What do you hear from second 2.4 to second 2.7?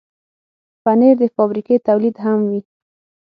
وي.